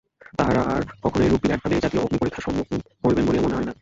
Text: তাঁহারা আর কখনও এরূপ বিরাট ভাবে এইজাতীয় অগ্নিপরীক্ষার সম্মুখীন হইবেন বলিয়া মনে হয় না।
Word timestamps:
তাঁহারা 0.37 0.61
আর 0.73 0.81
কখনও 1.03 1.25
এরূপ 1.25 1.39
বিরাট 1.43 1.59
ভাবে 1.63 1.75
এইজাতীয় 1.75 2.01
অগ্নিপরীক্ষার 2.03 2.45
সম্মুখীন 2.47 2.79
হইবেন 3.03 3.25
বলিয়া 3.27 3.43
মনে 3.45 3.55
হয় 3.55 3.57
না। 3.57 3.69